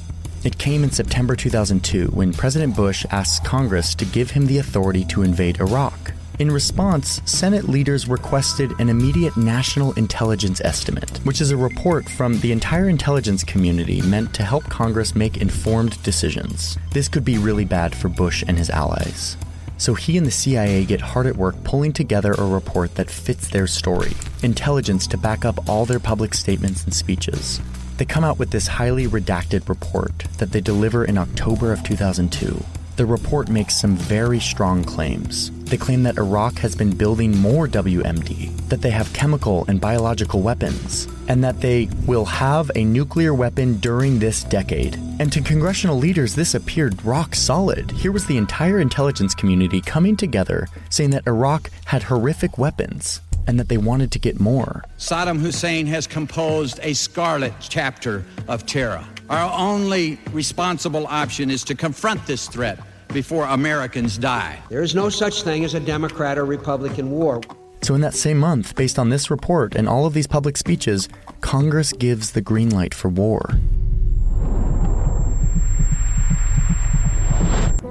It 0.44 0.58
came 0.58 0.82
in 0.82 0.90
September 0.90 1.36
2002 1.36 2.08
when 2.08 2.32
President 2.32 2.74
Bush 2.74 3.04
asked 3.10 3.44
Congress 3.44 3.94
to 3.96 4.04
give 4.04 4.30
him 4.30 4.46
the 4.46 4.58
authority 4.58 5.04
to 5.06 5.22
invade 5.22 5.60
Iraq. 5.60 6.12
In 6.42 6.50
response, 6.50 7.22
Senate 7.24 7.68
leaders 7.68 8.08
requested 8.08 8.72
an 8.80 8.88
immediate 8.88 9.36
national 9.36 9.92
intelligence 9.92 10.60
estimate, 10.64 11.18
which 11.18 11.40
is 11.40 11.52
a 11.52 11.56
report 11.56 12.08
from 12.08 12.40
the 12.40 12.50
entire 12.50 12.88
intelligence 12.88 13.44
community 13.44 14.02
meant 14.02 14.34
to 14.34 14.42
help 14.42 14.64
Congress 14.64 15.14
make 15.14 15.36
informed 15.36 16.02
decisions. 16.02 16.78
This 16.90 17.06
could 17.06 17.24
be 17.24 17.38
really 17.38 17.64
bad 17.64 17.94
for 17.94 18.08
Bush 18.08 18.42
and 18.48 18.58
his 18.58 18.70
allies. 18.70 19.36
So 19.78 19.94
he 19.94 20.18
and 20.18 20.26
the 20.26 20.32
CIA 20.32 20.84
get 20.84 21.00
hard 21.00 21.28
at 21.28 21.36
work 21.36 21.62
pulling 21.62 21.92
together 21.92 22.32
a 22.32 22.44
report 22.44 22.96
that 22.96 23.08
fits 23.08 23.48
their 23.48 23.68
story, 23.68 24.10
intelligence 24.42 25.06
to 25.06 25.16
back 25.16 25.44
up 25.44 25.68
all 25.68 25.86
their 25.86 26.00
public 26.00 26.34
statements 26.34 26.82
and 26.82 26.92
speeches. 26.92 27.60
They 27.98 28.04
come 28.04 28.24
out 28.24 28.40
with 28.40 28.50
this 28.50 28.66
highly 28.66 29.06
redacted 29.06 29.68
report 29.68 30.18
that 30.38 30.50
they 30.50 30.60
deliver 30.60 31.04
in 31.04 31.18
October 31.18 31.72
of 31.72 31.84
2002. 31.84 32.64
The 32.96 33.06
report 33.06 33.48
makes 33.48 33.76
some 33.76 33.94
very 33.94 34.40
strong 34.40 34.82
claims. 34.82 35.52
They 35.72 35.78
claim 35.78 36.02
that 36.02 36.18
Iraq 36.18 36.58
has 36.58 36.74
been 36.74 36.94
building 36.94 37.34
more 37.38 37.66
WMD, 37.66 38.68
that 38.68 38.82
they 38.82 38.90
have 38.90 39.10
chemical 39.14 39.64
and 39.68 39.80
biological 39.80 40.42
weapons, 40.42 41.08
and 41.28 41.42
that 41.42 41.62
they 41.62 41.88
will 42.06 42.26
have 42.26 42.70
a 42.74 42.84
nuclear 42.84 43.32
weapon 43.32 43.78
during 43.78 44.18
this 44.18 44.44
decade. 44.44 44.96
And 45.18 45.32
to 45.32 45.40
congressional 45.40 45.96
leaders, 45.96 46.34
this 46.34 46.54
appeared 46.54 47.02
rock 47.06 47.34
solid. 47.34 47.90
Here 47.90 48.12
was 48.12 48.26
the 48.26 48.36
entire 48.36 48.80
intelligence 48.80 49.34
community 49.34 49.80
coming 49.80 50.14
together 50.14 50.68
saying 50.90 51.08
that 51.12 51.26
Iraq 51.26 51.70
had 51.86 52.02
horrific 52.02 52.58
weapons 52.58 53.22
and 53.46 53.58
that 53.58 53.70
they 53.70 53.78
wanted 53.78 54.12
to 54.12 54.18
get 54.18 54.38
more. 54.38 54.84
Saddam 54.98 55.40
Hussein 55.40 55.86
has 55.86 56.06
composed 56.06 56.80
a 56.82 56.92
scarlet 56.92 57.54
chapter 57.60 58.26
of 58.46 58.66
terror. 58.66 59.02
Our 59.30 59.50
only 59.58 60.18
responsible 60.32 61.06
option 61.06 61.50
is 61.50 61.64
to 61.64 61.74
confront 61.74 62.26
this 62.26 62.46
threat 62.46 62.78
before 63.12 63.44
Americans 63.44 64.18
die. 64.18 64.58
There 64.68 64.82
is 64.82 64.94
no 64.94 65.08
such 65.08 65.42
thing 65.42 65.64
as 65.64 65.74
a 65.74 65.80
Democrat 65.80 66.38
or 66.38 66.44
Republican 66.44 67.10
war. 67.10 67.40
So, 67.82 67.94
in 67.94 68.00
that 68.02 68.14
same 68.14 68.38
month, 68.38 68.76
based 68.76 68.98
on 68.98 69.10
this 69.10 69.30
report 69.30 69.74
and 69.74 69.88
all 69.88 70.06
of 70.06 70.14
these 70.14 70.28
public 70.28 70.56
speeches, 70.56 71.08
Congress 71.40 71.92
gives 71.92 72.30
the 72.30 72.40
green 72.40 72.70
light 72.70 72.94
for 72.94 73.08
war. 73.08 73.58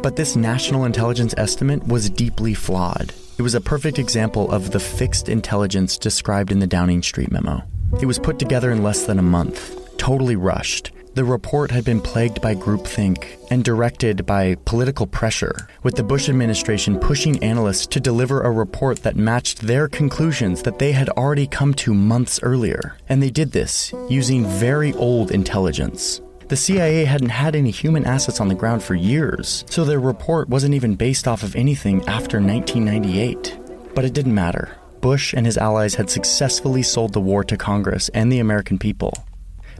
But 0.01 0.15
this 0.15 0.35
national 0.35 0.85
intelligence 0.85 1.35
estimate 1.37 1.85
was 1.87 2.09
deeply 2.09 2.53
flawed. 2.53 3.13
It 3.37 3.41
was 3.41 3.53
a 3.53 3.61
perfect 3.61 3.99
example 3.99 4.49
of 4.51 4.71
the 4.71 4.79
fixed 4.79 5.29
intelligence 5.29 5.97
described 5.97 6.51
in 6.51 6.59
the 6.59 6.67
Downing 6.67 7.03
Street 7.03 7.31
memo. 7.31 7.61
It 7.99 8.05
was 8.05 8.17
put 8.17 8.39
together 8.39 8.71
in 8.71 8.83
less 8.83 9.05
than 9.05 9.19
a 9.19 9.23
month, 9.23 9.97
totally 9.97 10.35
rushed, 10.35 10.91
the 11.13 11.23
report 11.23 11.71
had 11.71 11.83
been 11.83 11.99
plagued 11.99 12.41
by 12.41 12.55
groupthink 12.55 13.37
and 13.49 13.63
directed 13.63 14.25
by 14.25 14.55
political 14.65 15.05
pressure, 15.05 15.67
with 15.83 15.95
the 15.95 16.03
Bush 16.03 16.29
administration 16.29 16.97
pushing 16.97 17.41
analysts 17.43 17.85
to 17.87 17.99
deliver 17.99 18.41
a 18.41 18.51
report 18.51 19.03
that 19.03 19.17
matched 19.17 19.59
their 19.59 19.89
conclusions 19.89 20.61
that 20.63 20.79
they 20.79 20.93
had 20.93 21.09
already 21.09 21.47
come 21.47 21.73
to 21.73 21.93
months 21.93 22.39
earlier. 22.43 22.95
And 23.09 23.21
they 23.21 23.29
did 23.29 23.51
this 23.51 23.93
using 24.09 24.45
very 24.45 24.93
old 24.93 25.31
intelligence. 25.31 26.21
The 26.47 26.55
CIA 26.57 27.05
hadn't 27.05 27.29
had 27.29 27.55
any 27.55 27.71
human 27.71 28.05
assets 28.05 28.39
on 28.39 28.47
the 28.47 28.55
ground 28.55 28.83
for 28.83 28.95
years, 28.95 29.65
so 29.69 29.83
their 29.83 29.99
report 29.99 30.49
wasn't 30.49 30.75
even 30.75 30.95
based 30.95 31.27
off 31.27 31.43
of 31.43 31.55
anything 31.55 31.99
after 32.07 32.41
1998. 32.41 33.57
But 33.93 34.05
it 34.05 34.13
didn't 34.13 34.35
matter. 34.35 34.77
Bush 35.01 35.33
and 35.33 35.45
his 35.45 35.57
allies 35.57 35.95
had 35.95 36.09
successfully 36.09 36.83
sold 36.83 37.13
the 37.13 37.19
war 37.19 37.43
to 37.43 37.57
Congress 37.57 38.09
and 38.09 38.31
the 38.31 38.39
American 38.39 38.77
people. 38.77 39.25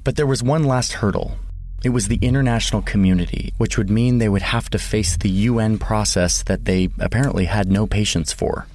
But 0.04 0.16
there 0.16 0.26
was 0.26 0.42
one 0.42 0.64
last 0.64 0.94
hurdle. 0.94 1.38
It 1.84 1.90
was 1.90 2.08
the 2.08 2.18
international 2.22 2.82
community, 2.82 3.54
which 3.58 3.78
would 3.78 3.90
mean 3.90 4.18
they 4.18 4.30
would 4.30 4.42
have 4.42 4.70
to 4.72 4.80
face 4.80 5.16
the 5.16 5.30
UN 5.30 5.78
process 5.78 6.42
that 6.44 6.66
they 6.66 6.90
apparently 7.00 7.46
had 7.46 7.72
no 7.72 7.86
patience 7.86 8.34
for. 8.34 8.66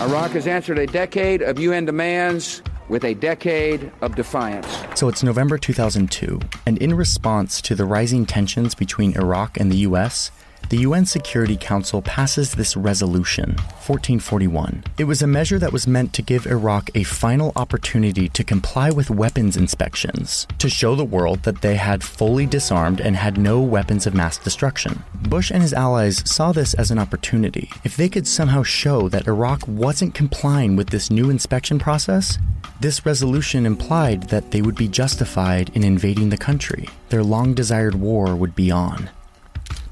Iraq 0.00 0.32
has 0.32 0.48
answered 0.48 0.78
a 0.78 0.86
decade 0.86 1.40
of 1.42 1.60
UN 1.60 1.84
demands 1.84 2.62
with 2.88 3.04
a 3.04 3.14
decade 3.14 3.92
of 4.00 4.16
defiance. 4.16 4.66
So 4.96 5.08
it's 5.08 5.22
November 5.22 5.56
2002, 5.56 6.40
and 6.66 6.78
in 6.78 6.94
response 6.94 7.62
to 7.62 7.76
the 7.76 7.84
rising 7.84 8.26
tensions 8.26 8.74
between 8.74 9.16
Iraq 9.16 9.58
and 9.58 9.70
the 9.70 9.78
US, 9.78 10.32
the 10.70 10.78
UN 10.78 11.04
Security 11.04 11.56
Council 11.56 12.00
passes 12.00 12.52
this 12.52 12.76
resolution, 12.76 13.56
1441. 13.86 14.84
It 14.98 15.04
was 15.04 15.20
a 15.20 15.26
measure 15.26 15.58
that 15.58 15.72
was 15.72 15.88
meant 15.88 16.12
to 16.12 16.22
give 16.22 16.46
Iraq 16.46 16.90
a 16.94 17.02
final 17.02 17.52
opportunity 17.56 18.28
to 18.28 18.44
comply 18.44 18.88
with 18.88 19.10
weapons 19.10 19.56
inspections, 19.56 20.46
to 20.58 20.70
show 20.70 20.94
the 20.94 21.04
world 21.04 21.42
that 21.42 21.60
they 21.60 21.74
had 21.74 22.04
fully 22.04 22.46
disarmed 22.46 23.00
and 23.00 23.16
had 23.16 23.36
no 23.36 23.60
weapons 23.60 24.06
of 24.06 24.14
mass 24.14 24.38
destruction. 24.38 25.02
Bush 25.28 25.50
and 25.50 25.60
his 25.60 25.74
allies 25.74 26.22
saw 26.24 26.52
this 26.52 26.72
as 26.74 26.92
an 26.92 27.00
opportunity. 27.00 27.68
If 27.82 27.96
they 27.96 28.08
could 28.08 28.28
somehow 28.28 28.62
show 28.62 29.08
that 29.08 29.26
Iraq 29.26 29.66
wasn't 29.66 30.14
complying 30.14 30.76
with 30.76 30.90
this 30.90 31.10
new 31.10 31.30
inspection 31.30 31.80
process, 31.80 32.38
this 32.78 33.04
resolution 33.04 33.66
implied 33.66 34.28
that 34.28 34.52
they 34.52 34.62
would 34.62 34.76
be 34.76 34.86
justified 34.86 35.70
in 35.74 35.82
invading 35.82 36.30
the 36.30 36.38
country. 36.38 36.88
Their 37.08 37.24
long 37.24 37.54
desired 37.54 37.96
war 37.96 38.36
would 38.36 38.54
be 38.54 38.70
on. 38.70 39.10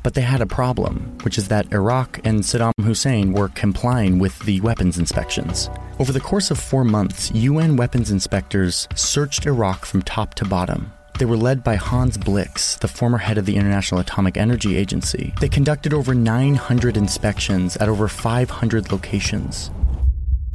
But 0.08 0.14
they 0.14 0.22
had 0.22 0.40
a 0.40 0.46
problem, 0.46 1.18
which 1.22 1.36
is 1.36 1.48
that 1.48 1.70
Iraq 1.70 2.18
and 2.24 2.40
Saddam 2.40 2.72
Hussein 2.82 3.34
were 3.34 3.50
complying 3.50 4.18
with 4.18 4.38
the 4.38 4.58
weapons 4.62 4.96
inspections. 4.96 5.68
Over 5.98 6.12
the 6.12 6.18
course 6.18 6.50
of 6.50 6.58
four 6.58 6.82
months, 6.82 7.30
UN 7.32 7.76
weapons 7.76 8.10
inspectors 8.10 8.88
searched 8.94 9.44
Iraq 9.44 9.84
from 9.84 10.00
top 10.00 10.32
to 10.36 10.46
bottom. 10.46 10.90
They 11.18 11.26
were 11.26 11.36
led 11.36 11.62
by 11.62 11.74
Hans 11.74 12.16
Blix, 12.16 12.76
the 12.76 12.88
former 12.88 13.18
head 13.18 13.36
of 13.36 13.44
the 13.44 13.56
International 13.56 14.00
Atomic 14.00 14.38
Energy 14.38 14.78
Agency. 14.78 15.34
They 15.42 15.48
conducted 15.50 15.92
over 15.92 16.14
900 16.14 16.96
inspections 16.96 17.76
at 17.76 17.90
over 17.90 18.08
500 18.08 18.90
locations. 18.90 19.70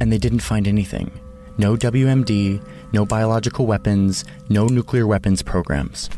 And 0.00 0.12
they 0.12 0.18
didn't 0.18 0.40
find 0.40 0.66
anything. 0.66 1.12
No 1.58 1.76
WMD, 1.76 2.60
no 2.92 3.06
biological 3.06 3.66
weapons, 3.66 4.24
no 4.48 4.66
nuclear 4.66 5.06
weapons 5.06 5.42
programs. 5.42 6.10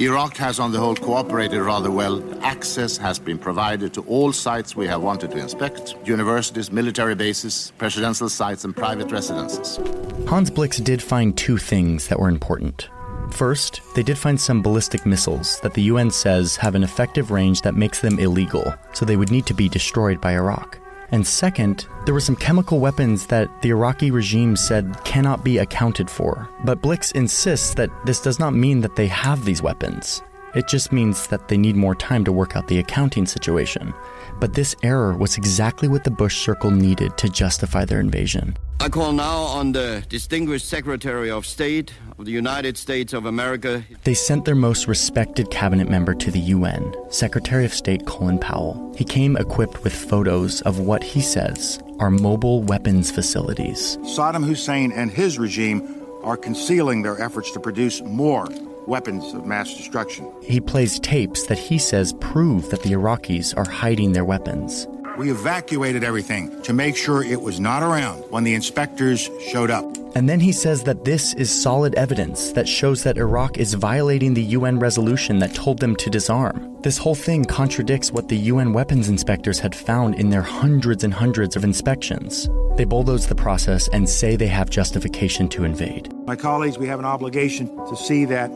Iraq 0.00 0.34
has, 0.38 0.58
on 0.58 0.72
the 0.72 0.78
whole, 0.78 0.96
cooperated 0.96 1.60
rather 1.60 1.90
well. 1.90 2.22
Access 2.42 2.96
has 2.96 3.18
been 3.18 3.36
provided 3.36 3.92
to 3.92 4.00
all 4.04 4.32
sites 4.32 4.74
we 4.74 4.86
have 4.86 5.02
wanted 5.02 5.30
to 5.32 5.36
inspect 5.36 5.94
universities, 6.06 6.72
military 6.72 7.14
bases, 7.14 7.74
presidential 7.76 8.30
sites, 8.30 8.64
and 8.64 8.74
private 8.74 9.12
residences. 9.12 9.78
Hans 10.26 10.48
Blix 10.48 10.78
did 10.78 11.02
find 11.02 11.36
two 11.36 11.58
things 11.58 12.08
that 12.08 12.18
were 12.18 12.30
important. 12.30 12.88
First, 13.30 13.82
they 13.94 14.02
did 14.02 14.16
find 14.16 14.40
some 14.40 14.62
ballistic 14.62 15.04
missiles 15.04 15.60
that 15.60 15.74
the 15.74 15.82
UN 15.82 16.10
says 16.10 16.56
have 16.56 16.74
an 16.74 16.82
effective 16.82 17.30
range 17.30 17.60
that 17.60 17.74
makes 17.74 18.00
them 18.00 18.18
illegal, 18.18 18.72
so 18.94 19.04
they 19.04 19.16
would 19.16 19.30
need 19.30 19.44
to 19.46 19.54
be 19.54 19.68
destroyed 19.68 20.18
by 20.18 20.32
Iraq. 20.32 20.79
And 21.12 21.26
second, 21.26 21.86
there 22.04 22.14
were 22.14 22.20
some 22.20 22.36
chemical 22.36 22.78
weapons 22.78 23.26
that 23.26 23.62
the 23.62 23.70
Iraqi 23.70 24.10
regime 24.10 24.56
said 24.56 24.96
cannot 25.04 25.44
be 25.44 25.58
accounted 25.58 26.08
for. 26.08 26.48
But 26.64 26.82
Blix 26.82 27.12
insists 27.12 27.74
that 27.74 27.90
this 28.06 28.20
does 28.20 28.38
not 28.38 28.54
mean 28.54 28.80
that 28.80 28.96
they 28.96 29.08
have 29.08 29.44
these 29.44 29.62
weapons. 29.62 30.22
It 30.54 30.66
just 30.66 30.90
means 30.90 31.28
that 31.28 31.46
they 31.46 31.56
need 31.56 31.76
more 31.76 31.94
time 31.94 32.24
to 32.24 32.32
work 32.32 32.56
out 32.56 32.66
the 32.66 32.78
accounting 32.78 33.26
situation. 33.26 33.94
But 34.40 34.54
this 34.54 34.74
error 34.82 35.16
was 35.16 35.36
exactly 35.36 35.86
what 35.86 36.02
the 36.02 36.10
Bush 36.10 36.38
Circle 36.38 36.72
needed 36.72 37.16
to 37.18 37.28
justify 37.28 37.84
their 37.84 38.00
invasion. 38.00 38.56
I 38.80 38.88
call 38.88 39.12
now 39.12 39.42
on 39.42 39.72
the 39.72 40.02
distinguished 40.08 40.66
Secretary 40.66 41.30
of 41.30 41.46
State 41.46 41.92
of 42.18 42.24
the 42.24 42.32
United 42.32 42.78
States 42.78 43.12
of 43.12 43.26
America. 43.26 43.84
They 44.04 44.14
sent 44.14 44.44
their 44.44 44.54
most 44.54 44.88
respected 44.88 45.50
cabinet 45.50 45.88
member 45.88 46.14
to 46.14 46.30
the 46.30 46.40
UN, 46.40 46.94
Secretary 47.10 47.64
of 47.64 47.74
State 47.74 48.06
Colin 48.06 48.38
Powell. 48.38 48.92
He 48.96 49.04
came 49.04 49.36
equipped 49.36 49.84
with 49.84 49.94
photos 49.94 50.62
of 50.62 50.80
what 50.80 51.04
he 51.04 51.20
says 51.20 51.78
are 52.00 52.10
mobile 52.10 52.62
weapons 52.62 53.10
facilities. 53.10 53.98
Saddam 53.98 54.44
Hussein 54.44 54.90
and 54.92 55.10
his 55.10 55.38
regime 55.38 56.02
are 56.22 56.36
concealing 56.36 57.02
their 57.02 57.20
efforts 57.20 57.50
to 57.52 57.60
produce 57.60 58.00
more 58.02 58.48
weapons 58.86 59.34
of 59.34 59.46
mass 59.46 59.74
destruction. 59.74 60.32
He 60.42 60.60
plays 60.60 60.98
tapes 61.00 61.46
that 61.46 61.58
he 61.58 61.78
says 61.78 62.14
prove 62.20 62.70
that 62.70 62.82
the 62.82 62.92
Iraqis 62.92 63.56
are 63.56 63.68
hiding 63.68 64.12
their 64.12 64.24
weapons. 64.24 64.86
We 65.20 65.30
evacuated 65.30 66.02
everything 66.02 66.62
to 66.62 66.72
make 66.72 66.96
sure 66.96 67.22
it 67.22 67.42
was 67.42 67.60
not 67.60 67.82
around 67.82 68.22
when 68.30 68.42
the 68.42 68.54
inspectors 68.54 69.28
showed 69.50 69.70
up. 69.70 69.84
And 70.16 70.28
then 70.28 70.40
he 70.40 70.50
says 70.50 70.82
that 70.84 71.04
this 71.04 71.34
is 71.34 71.50
solid 71.52 71.94
evidence 71.94 72.52
that 72.52 72.66
shows 72.66 73.02
that 73.04 73.18
Iraq 73.18 73.58
is 73.58 73.74
violating 73.74 74.32
the 74.32 74.42
UN 74.42 74.78
resolution 74.78 75.38
that 75.40 75.54
told 75.54 75.78
them 75.78 75.94
to 75.96 76.10
disarm. 76.10 76.74
This 76.80 76.96
whole 76.96 77.14
thing 77.14 77.44
contradicts 77.44 78.10
what 78.10 78.28
the 78.28 78.36
UN 78.36 78.72
weapons 78.72 79.08
inspectors 79.10 79.58
had 79.58 79.74
found 79.74 80.14
in 80.14 80.30
their 80.30 80.42
hundreds 80.42 81.04
and 81.04 81.12
hundreds 81.12 81.54
of 81.54 81.64
inspections. 81.64 82.48
They 82.76 82.84
bulldoze 82.84 83.26
the 83.26 83.34
process 83.34 83.88
and 83.88 84.08
say 84.08 84.36
they 84.36 84.46
have 84.46 84.70
justification 84.70 85.48
to 85.50 85.64
invade. 85.64 86.12
My 86.26 86.36
colleagues, 86.36 86.78
we 86.78 86.86
have 86.86 86.98
an 86.98 87.04
obligation 87.04 87.68
to 87.88 87.94
see 87.94 88.24
that 88.24 88.50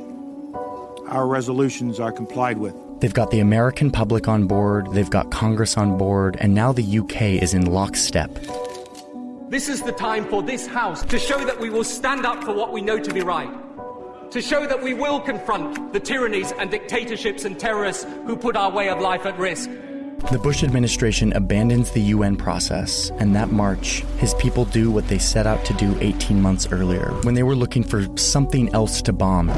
our 1.08 1.26
resolutions 1.26 2.00
are 2.00 2.12
complied 2.12 2.58
with. 2.58 2.74
They've 3.00 3.12
got 3.12 3.30
the 3.30 3.40
American 3.40 3.90
public 3.90 4.28
on 4.28 4.46
board, 4.46 4.90
they've 4.92 5.10
got 5.10 5.30
Congress 5.30 5.76
on 5.76 5.98
board, 5.98 6.36
and 6.40 6.54
now 6.54 6.72
the 6.72 6.98
UK 6.98 7.22
is 7.42 7.54
in 7.54 7.66
lockstep. 7.66 8.30
This 9.48 9.68
is 9.68 9.82
the 9.82 9.92
time 9.92 10.24
for 10.26 10.42
this 10.42 10.66
House 10.66 11.04
to 11.06 11.18
show 11.18 11.44
that 11.44 11.60
we 11.60 11.70
will 11.70 11.84
stand 11.84 12.24
up 12.24 12.42
for 12.42 12.54
what 12.54 12.72
we 12.72 12.80
know 12.80 12.98
to 12.98 13.12
be 13.12 13.20
right. 13.20 13.50
To 14.30 14.40
show 14.40 14.66
that 14.66 14.82
we 14.82 14.94
will 14.94 15.20
confront 15.20 15.92
the 15.92 16.00
tyrannies 16.00 16.52
and 16.52 16.70
dictatorships 16.70 17.44
and 17.44 17.58
terrorists 17.58 18.04
who 18.26 18.36
put 18.36 18.56
our 18.56 18.70
way 18.70 18.88
of 18.88 19.00
life 19.00 19.26
at 19.26 19.38
risk. 19.38 19.70
The 20.30 20.40
Bush 20.42 20.64
administration 20.64 21.32
abandons 21.34 21.90
the 21.90 22.00
UN 22.00 22.36
process, 22.36 23.10
and 23.18 23.36
that 23.36 23.52
March, 23.52 24.02
his 24.16 24.32
people 24.34 24.64
do 24.64 24.90
what 24.90 25.06
they 25.08 25.18
set 25.18 25.46
out 25.46 25.64
to 25.66 25.74
do 25.74 25.94
18 26.00 26.40
months 26.40 26.66
earlier 26.72 27.10
when 27.22 27.34
they 27.34 27.42
were 27.42 27.54
looking 27.54 27.84
for 27.84 28.08
something 28.16 28.74
else 28.74 29.02
to 29.02 29.12
bomb 29.12 29.50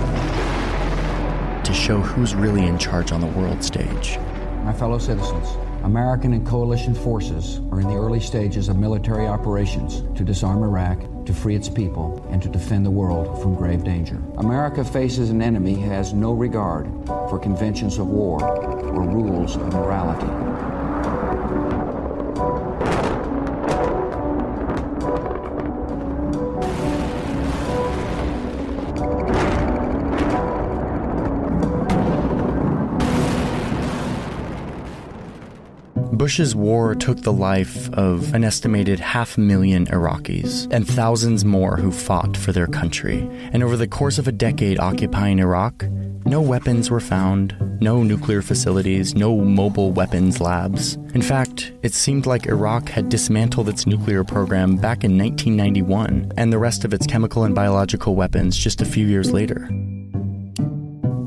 to 1.66 1.74
show 1.74 1.98
who's 2.00 2.32
really 2.36 2.64
in 2.64 2.78
charge 2.78 3.10
on 3.10 3.20
the 3.20 3.26
world 3.26 3.62
stage. 3.62 4.18
My 4.62 4.72
fellow 4.72 4.98
citizens, 4.98 5.48
American 5.82 6.32
and 6.32 6.46
coalition 6.46 6.94
forces 6.94 7.60
are 7.72 7.80
in 7.80 7.88
the 7.88 7.96
early 7.96 8.20
stages 8.20 8.68
of 8.68 8.76
military 8.76 9.26
operations 9.26 10.02
to 10.16 10.22
disarm 10.22 10.62
Iraq, 10.62 11.00
to 11.26 11.34
free 11.34 11.56
its 11.56 11.68
people, 11.68 12.24
and 12.30 12.40
to 12.40 12.48
defend 12.48 12.86
the 12.86 12.90
world 12.90 13.42
from 13.42 13.56
grave 13.56 13.82
danger. 13.82 14.22
America 14.38 14.84
faces 14.84 15.30
an 15.30 15.42
enemy 15.42 15.74
who 15.74 15.90
has 15.90 16.12
no 16.12 16.32
regard 16.32 16.86
for 17.06 17.36
conventions 17.36 17.98
of 17.98 18.06
war 18.06 18.40
or 18.44 19.02
rules 19.02 19.56
of 19.56 19.72
morality. 19.72 20.75
Bush's 36.26 36.56
war 36.56 36.92
took 36.96 37.20
the 37.20 37.32
life 37.32 37.88
of 37.92 38.34
an 38.34 38.42
estimated 38.42 38.98
half 38.98 39.38
million 39.38 39.86
Iraqis 39.86 40.66
and 40.72 40.84
thousands 40.84 41.44
more 41.44 41.76
who 41.76 41.92
fought 41.92 42.36
for 42.36 42.50
their 42.50 42.66
country. 42.66 43.30
And 43.52 43.62
over 43.62 43.76
the 43.76 43.86
course 43.86 44.18
of 44.18 44.26
a 44.26 44.32
decade 44.32 44.80
occupying 44.80 45.38
Iraq, 45.38 45.84
no 46.24 46.40
weapons 46.40 46.90
were 46.90 46.98
found, 46.98 47.54
no 47.80 48.02
nuclear 48.02 48.42
facilities, 48.42 49.14
no 49.14 49.36
mobile 49.36 49.92
weapons 49.92 50.40
labs. 50.40 50.94
In 51.14 51.22
fact, 51.22 51.70
it 51.84 51.94
seemed 51.94 52.26
like 52.26 52.46
Iraq 52.46 52.88
had 52.88 53.08
dismantled 53.08 53.68
its 53.68 53.86
nuclear 53.86 54.24
program 54.24 54.74
back 54.74 55.04
in 55.04 55.16
1991 55.16 56.32
and 56.36 56.52
the 56.52 56.58
rest 56.58 56.84
of 56.84 56.92
its 56.92 57.06
chemical 57.06 57.44
and 57.44 57.54
biological 57.54 58.16
weapons 58.16 58.56
just 58.56 58.82
a 58.82 58.84
few 58.84 59.06
years 59.06 59.30
later. 59.30 59.70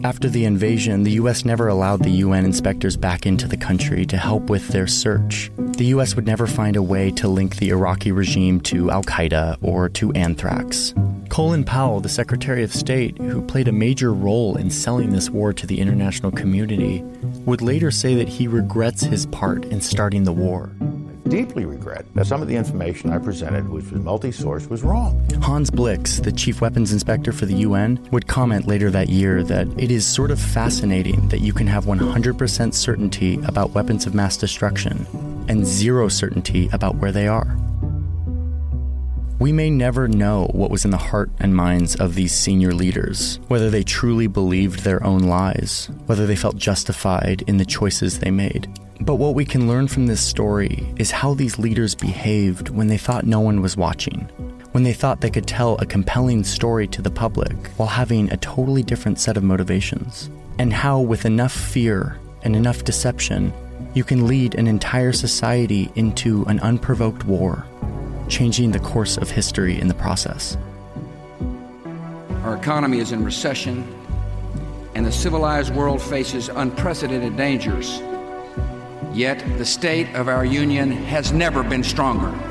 After 0.02 0.30
the 0.30 0.46
invasion, 0.46 1.04
the 1.04 1.12
US 1.12 1.44
never 1.44 1.68
allowed 1.68 2.04
the 2.04 2.24
UN 2.24 2.46
inspectors 2.46 2.96
back 2.96 3.26
into 3.26 3.50
the 3.50 3.58
country 3.58 4.06
to 4.06 4.16
help 4.16 4.50
with 4.50 4.70
their 4.70 4.88
search. 4.88 5.52
The 5.58 5.88
US 5.88 6.16
would 6.16 6.26
never 6.26 6.48
find 6.48 6.78
a 6.78 6.82
way 6.82 7.12
to 7.12 7.28
link 7.28 7.58
the 7.58 7.70
Iraqi 7.70 8.14
regime 8.14 8.62
to 8.62 8.92
Al 8.92 9.04
Qaeda 9.04 9.58
or 9.62 9.90
to 9.90 10.14
anthrax. 10.14 10.94
Colin 11.28 11.66
Powell, 11.66 12.00
the 12.00 12.08
Secretary 12.08 12.64
of 12.64 12.74
State, 12.74 13.18
who 13.18 13.42
played 13.42 13.68
a 13.68 13.74
major 13.74 14.14
role 14.14 14.56
in 14.56 14.70
selling 14.70 15.10
this 15.10 15.30
war 15.30 15.52
to 15.52 15.68
the 15.68 15.82
international 15.82 16.32
community, 16.32 17.02
would 17.46 17.62
later 17.62 17.92
say 17.92 18.16
that 18.16 18.30
he 18.30 18.48
regrets 18.48 19.04
his 19.04 19.26
part 19.26 19.66
in 19.66 19.82
starting 19.82 20.24
the 20.24 20.32
war 20.32 20.72
deeply 21.30 21.66
that 22.16 22.28
some 22.28 22.42
of 22.42 22.48
the 22.48 22.56
information 22.56 23.12
I 23.12 23.18
presented, 23.18 23.68
which 23.70 23.92
was 23.92 24.02
multi 24.02 24.32
source, 24.32 24.68
was 24.68 24.84
wrong. 24.84 25.26
Hans 25.42 25.70
Blix, 25.70 26.20
the 26.20 26.32
chief 26.32 26.62
weapons 26.62 26.94
inspector 26.94 27.32
for 27.32 27.46
the 27.46 27.56
UN, 27.56 28.00
would 28.12 28.28
comment 28.28 28.68
later 28.68 28.90
that 28.92 29.10
year 29.10 29.44
that 29.44 29.68
it 29.78 29.92
is 29.92 30.06
sort 30.06 30.32
of 30.32 30.40
fascinating 30.40 31.28
that 31.30 31.40
you 31.40 31.54
can 31.54 31.68
have 31.68 31.86
100% 31.86 32.74
certainty 32.74 33.40
about 33.46 33.72
weapons 33.72 34.06
of 34.06 34.14
mass 34.14 34.38
destruction 34.38 35.06
and 35.48 35.66
zero 35.66 36.08
certainty 36.08 36.70
about 36.72 36.96
where 36.96 37.12
they 37.12 37.28
are. 37.28 37.58
We 39.40 39.54
may 39.54 39.70
never 39.70 40.10
know 40.10 40.50
what 40.52 40.70
was 40.70 40.84
in 40.84 40.92
the 40.92 40.98
heart 40.98 41.32
and 41.40 41.56
minds 41.56 41.96
of 41.96 42.14
these 42.14 42.34
senior 42.34 42.74
leaders, 42.74 43.40
whether 43.48 43.70
they 43.70 43.84
truly 43.84 44.28
believed 44.28 44.82
their 44.82 45.02
own 45.02 45.20
lies, 45.20 45.90
whether 46.08 46.28
they 46.28 46.36
felt 46.36 46.58
justified 46.58 47.44
in 47.48 47.56
the 47.56 47.66
choices 47.66 48.20
they 48.20 48.32
made. 48.32 48.68
But 49.02 49.16
what 49.16 49.34
we 49.34 49.46
can 49.46 49.68
learn 49.68 49.88
from 49.88 50.08
this 50.08 50.20
story 50.20 50.94
is 50.98 51.10
how 51.10 51.34
these 51.34 51.58
leaders 51.58 51.96
behaved 51.96 52.70
when 52.70 52.88
they 52.88 52.98
thought 52.98 53.26
no 53.26 53.40
one 53.40 53.62
was 53.62 53.78
watching, 53.78 54.30
when 54.74 54.84
they 54.84 54.94
thought 54.94 55.22
they 55.22 55.30
could 55.30 55.48
tell 55.48 55.78
a 55.78 55.86
compelling 55.86 56.44
story 56.44 56.86
to 56.88 57.02
the 57.02 57.10
public 57.10 57.56
while 57.78 57.88
having 57.88 58.30
a 58.30 58.38
totally 58.38 58.84
different 58.84 59.18
set 59.18 59.38
of 59.38 59.44
motivations, 59.44 60.30
and 60.58 60.74
how, 60.74 61.00
with 61.00 61.24
enough 61.24 61.54
fear 61.54 62.20
and 62.44 62.58
enough 62.58 62.84
deception, 62.84 63.54
you 63.94 64.04
can 64.04 64.28
lead 64.28 64.56
an 64.56 64.68
entire 64.68 65.14
society 65.14 65.90
into 65.96 66.44
an 66.46 66.60
unprovoked 66.60 67.24
war, 67.24 67.66
changing 68.28 68.72
the 68.72 68.80
course 68.80 69.18
of 69.18 69.32
history 69.32 69.80
in 69.80 69.88
the 69.88 69.94
process. 69.94 70.58
Our 72.44 72.58
economy 72.58 73.00
is 73.00 73.14
in 73.14 73.24
recession, 73.24 73.88
and 74.94 75.06
the 75.06 75.12
civilized 75.12 75.74
world 75.74 76.02
faces 76.02 76.50
unprecedented 76.50 77.38
dangers 77.38 78.02
Yet 79.14 79.44
the 79.58 79.66
state 79.66 80.14
of 80.16 80.28
our 80.28 80.46
union 80.46 80.92
has 80.92 81.32
never 81.32 81.64
been 81.64 81.84
stronger. 81.84 82.49